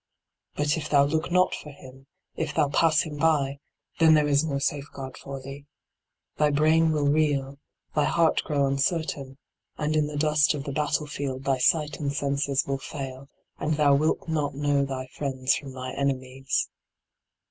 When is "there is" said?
4.15-4.43